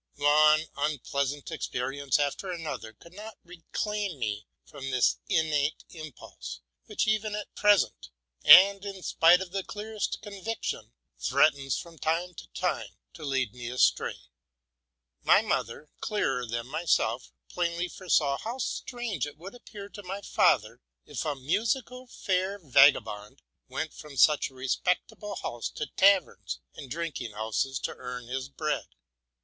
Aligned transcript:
One 0.15 0.65
unpleasant 0.75 1.51
experience 1.51 2.17
after 2.17 2.49
another 2.51 2.91
could 2.91 3.13
not 3.13 3.37
reclaim 3.43 4.17
me 4.17 4.47
from 4.65 4.89
this 4.89 5.17
innate 5.29 5.83
impulse, 5.91 6.59
which, 6.87 7.07
even 7.07 7.35
at 7.35 7.53
present, 7.53 8.09
and 8.43 8.83
in 8.83 9.03
spite 9.03 9.41
of 9.41 9.51
the 9.51 9.63
clearest 9.63 10.17
convic 10.23 10.63
tion, 10.63 10.91
threatens 11.19 11.77
from 11.77 11.99
time 11.99 12.33
to 12.33 12.47
time 12.47 12.87
to 13.13 13.23
lead 13.23 13.53
me 13.53 13.69
astray. 13.69 14.15
My 15.21 15.43
mother, 15.43 15.81
being 15.81 15.83
more 15.83 15.89
clear 15.99 16.43
sighted 16.49 16.49
than 16.49 16.73
I, 16.73 17.17
plainly 17.49 17.87
foresaw 17.87 18.39
how 18.39 18.57
strange 18.57 19.27
it 19.27 19.37
would 19.37 19.53
seem 19.71 19.89
to 19.91 20.01
my 20.01 20.21
'father, 20.21 20.81
if 21.05 21.23
a 21.25 21.35
musical 21.35 22.07
fair 22.07 22.57
v 22.57 22.79
agabond 22.79 23.43
went 23.67 23.93
from 23.93 24.17
such 24.17 24.49
a 24.49 24.55
respectable 24.55 25.35
house 25.35 25.69
to 25.69 25.85
taverns 25.95 26.59
and 26.73 26.89
drinking 26.89 27.33
houses 27.33 27.77
to 27.81 27.93
earn 27.95 28.25
his 28.25 28.49
bread. 28.49 28.87